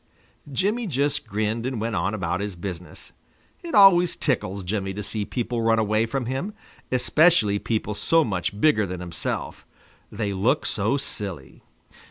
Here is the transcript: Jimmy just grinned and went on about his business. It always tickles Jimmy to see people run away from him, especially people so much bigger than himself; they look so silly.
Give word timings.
Jimmy 0.51 0.87
just 0.87 1.27
grinned 1.27 1.63
and 1.63 1.79
went 1.79 1.95
on 1.95 2.15
about 2.15 2.39
his 2.41 2.55
business. 2.55 3.11
It 3.61 3.75
always 3.75 4.15
tickles 4.15 4.63
Jimmy 4.63 4.95
to 4.95 5.03
see 5.03 5.25
people 5.25 5.61
run 5.61 5.77
away 5.77 6.07
from 6.07 6.25
him, 6.25 6.55
especially 6.91 7.59
people 7.59 7.93
so 7.93 8.23
much 8.23 8.59
bigger 8.59 8.87
than 8.87 8.99
himself; 8.99 9.63
they 10.11 10.33
look 10.33 10.65
so 10.65 10.97
silly. 10.97 11.61